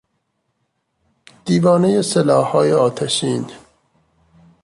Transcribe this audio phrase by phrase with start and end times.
[1.45, 3.45] دیوانهی سلاحهای آتشین